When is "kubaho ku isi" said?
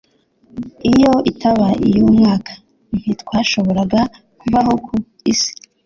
4.39-5.51